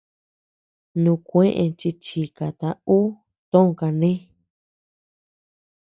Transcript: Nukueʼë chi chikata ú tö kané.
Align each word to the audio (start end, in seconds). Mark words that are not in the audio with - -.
Nukueʼë 1.03 1.65
chi 1.79 1.89
chikata 2.03 2.69
ú 2.97 2.99
tö 3.51 3.59
kané. 3.79 4.11